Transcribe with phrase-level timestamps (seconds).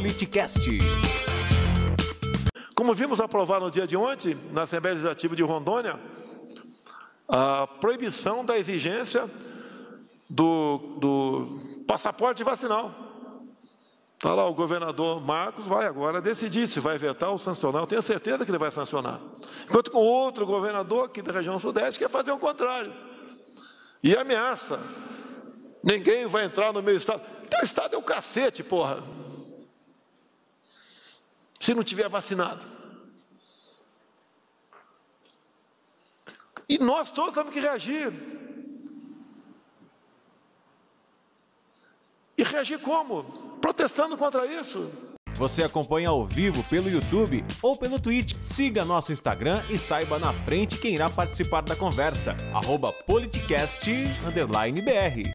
[0.00, 0.66] Politicast.
[2.74, 6.00] Como vimos aprovar no dia de ontem, na Assembleia Legislativa de Rondônia,
[7.28, 9.30] a proibição da exigência
[10.26, 12.94] do, do passaporte vacinal.
[14.14, 17.82] Está lá o governador Marcos, vai agora decidir se vai vetar ou sancionar.
[17.82, 19.20] Eu tenho certeza que ele vai sancionar.
[19.64, 22.90] Enquanto que o outro governador aqui da região sudeste quer fazer o contrário.
[24.02, 24.80] E ameaça.
[25.84, 27.20] Ninguém vai entrar no meu estado.
[27.50, 29.20] Teu estado é o cacete, porra.
[31.70, 32.66] Se não tiver vacinado.
[36.68, 38.12] E nós todos temos que reagir.
[42.36, 43.22] E reagir como?
[43.60, 44.90] Protestando contra isso.
[45.34, 48.34] Você acompanha ao vivo pelo YouTube ou pelo Twitch.
[48.42, 52.34] Siga nosso Instagram e saiba na frente quem irá participar da conversa.
[52.52, 55.22] Arroba politicast_br